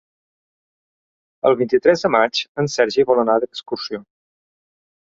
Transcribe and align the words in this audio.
El 1.51 1.59
vint-i-tres 1.59 2.07
de 2.07 2.13
maig 2.17 2.43
en 2.65 2.73
Sergi 2.79 3.09
vol 3.13 3.25
anar 3.27 3.39
d'excursió. 3.47 4.05